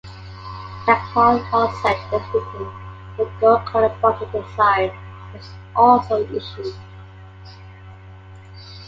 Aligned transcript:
A 0.87 0.95
cloth 1.11 1.43
lozenge 1.53 2.09
depicting 2.09 2.71
the 3.19 3.29
gold 3.39 3.63
colored 3.67 4.01
button 4.01 4.31
design 4.31 4.89
was 5.31 5.47
also 5.75 6.25
issued. 6.33 6.73